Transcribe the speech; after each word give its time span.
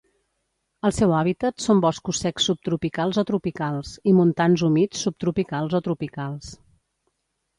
El 0.87 0.93
seu 0.99 1.11
hàbitat 1.17 1.63
són 1.65 1.81
boscos 1.83 2.21
secs 2.23 2.47
subtropicals 2.49 3.19
o 3.21 3.25
tropicals, 3.31 3.91
i 4.11 4.15
montans 4.21 4.63
humits 4.69 5.05
subtropicals 5.09 5.77
o 5.81 5.83
tropicals. 5.89 6.49